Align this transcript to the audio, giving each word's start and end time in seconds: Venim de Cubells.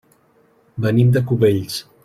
Venim 0.85 1.13
de 1.19 1.25
Cubells. 1.33 1.81